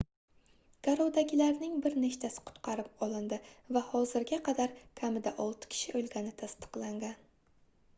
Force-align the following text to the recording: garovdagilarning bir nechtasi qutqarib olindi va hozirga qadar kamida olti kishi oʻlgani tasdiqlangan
garovdagilarning 0.85 1.75
bir 1.87 1.97
nechtasi 2.05 2.43
qutqarib 2.49 3.05
olindi 3.09 3.39
va 3.77 3.85
hozirga 3.93 4.41
qadar 4.51 4.75
kamida 5.03 5.35
olti 5.49 5.75
kishi 5.77 5.99
oʻlgani 6.03 6.39
tasdiqlangan 6.45 7.19